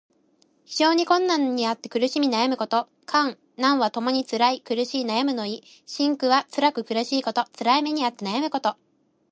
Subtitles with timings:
[0.65, 2.89] 非常な困難にあって苦しみ悩むこと。
[3.05, 5.63] 「艱」「難」はともにつらい、苦しい、悩むの意。
[5.85, 7.45] 「辛苦」はつらく苦しいこと。
[7.53, 8.75] つらい目にあって悩むこと。